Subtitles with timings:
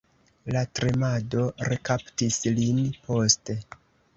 [0.53, 1.43] La tremado
[1.73, 3.61] rekaptis lin poste.